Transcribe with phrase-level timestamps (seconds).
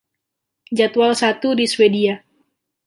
[0.77, 2.15] Jadwal Satu di Swedia.